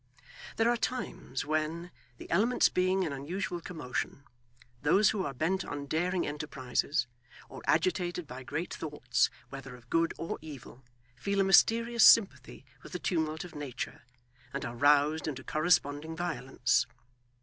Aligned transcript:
There 0.55 0.67
are 0.71 0.77
times 0.77 1.45
when, 1.45 1.91
the 2.17 2.27
elements 2.31 2.69
being 2.69 3.03
in 3.03 3.13
unusual 3.13 3.61
commotion, 3.61 4.23
those 4.81 5.11
who 5.11 5.23
are 5.23 5.31
bent 5.31 5.63
on 5.63 5.85
daring 5.85 6.25
enterprises, 6.25 7.05
or 7.49 7.61
agitated 7.67 8.25
by 8.25 8.41
great 8.41 8.73
thoughts, 8.73 9.29
whether 9.49 9.75
of 9.75 9.91
good 9.91 10.15
or 10.17 10.39
evil, 10.41 10.83
feel 11.15 11.39
a 11.39 11.43
mysterious 11.43 12.03
sympathy 12.03 12.65
with 12.81 12.93
the 12.93 12.97
tumult 12.97 13.43
of 13.43 13.53
nature, 13.53 14.01
and 14.55 14.65
are 14.65 14.75
roused 14.75 15.27
into 15.27 15.43
corresponding 15.43 16.15
violence. 16.15 16.87